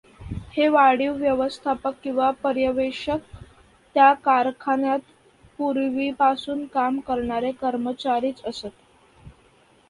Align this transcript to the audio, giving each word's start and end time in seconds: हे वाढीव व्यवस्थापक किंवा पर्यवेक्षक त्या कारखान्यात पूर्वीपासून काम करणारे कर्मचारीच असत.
हे 0.51 0.67
वाढीव 0.67 1.13
व्यवस्थापक 1.15 1.95
किंवा 2.03 2.29
पर्यवेक्षक 2.43 3.27
त्या 3.95 4.11
कारखान्यात 4.23 4.99
पूर्वीपासून 5.59 6.65
काम 6.73 6.99
करणारे 7.07 7.51
कर्मचारीच 7.61 8.41
असत. 8.45 8.69